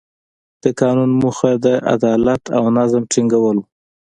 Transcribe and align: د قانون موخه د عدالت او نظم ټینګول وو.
د 0.63 0.65
قانون 0.81 1.11
موخه 1.21 1.51
د 1.65 1.67
عدالت 1.93 2.43
او 2.57 2.63
نظم 2.77 3.03
ټینګول 3.11 3.57
وو. 3.61 3.65